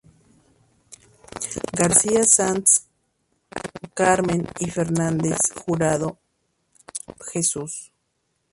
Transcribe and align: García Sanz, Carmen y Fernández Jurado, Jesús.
García 1.73 2.23
Sanz, 2.23 2.87
Carmen 3.93 4.47
y 4.57 4.71
Fernández 4.71 5.37
Jurado, 5.63 6.17
Jesús. 7.31 7.91